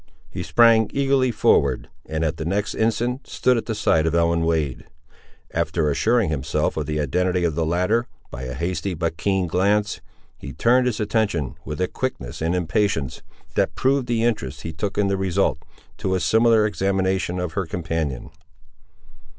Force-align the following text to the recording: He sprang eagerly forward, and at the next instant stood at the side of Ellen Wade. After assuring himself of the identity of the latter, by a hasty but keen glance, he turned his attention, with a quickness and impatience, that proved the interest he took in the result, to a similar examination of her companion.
He 0.31 0.41
sprang 0.41 0.89
eagerly 0.95 1.29
forward, 1.29 1.87
and 2.07 2.23
at 2.25 2.37
the 2.37 2.43
next 2.43 2.73
instant 2.73 3.27
stood 3.27 3.55
at 3.55 3.67
the 3.67 3.75
side 3.75 4.07
of 4.07 4.15
Ellen 4.15 4.41
Wade. 4.43 4.85
After 5.53 5.91
assuring 5.91 6.29
himself 6.29 6.75
of 6.75 6.87
the 6.87 6.99
identity 6.99 7.43
of 7.43 7.53
the 7.53 7.67
latter, 7.67 8.07
by 8.31 8.45
a 8.45 8.55
hasty 8.55 8.95
but 8.95 9.15
keen 9.15 9.45
glance, 9.45 10.01
he 10.39 10.53
turned 10.53 10.87
his 10.87 10.99
attention, 10.99 11.53
with 11.65 11.79
a 11.79 11.87
quickness 11.87 12.41
and 12.41 12.55
impatience, 12.55 13.21
that 13.53 13.75
proved 13.75 14.07
the 14.07 14.23
interest 14.23 14.61
he 14.63 14.73
took 14.73 14.97
in 14.97 15.05
the 15.05 15.17
result, 15.17 15.59
to 15.99 16.15
a 16.15 16.19
similar 16.19 16.65
examination 16.65 17.37
of 17.37 17.53
her 17.53 17.67
companion. 17.67 18.31